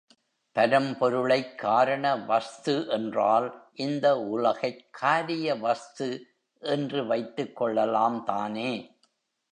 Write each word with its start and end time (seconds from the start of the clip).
பரம்பொருளைக் 0.55 1.55
காரண 1.55 2.15
வஸ்து 2.15 2.87
என்றால் 2.87 3.69
இந்த 3.73 4.19
உலகைக் 4.19 4.97
காரியவஸ்து 5.01 6.19
என்று 6.59 7.05
வைத்துக் 7.05 7.55
கொள்ளலாம் 7.55 8.23
தானே. 8.23 8.99